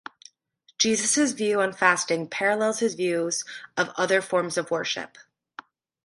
[0.79, 3.45] Jesus' views on fasting parallels his views
[3.77, 5.15] of other forms of worship.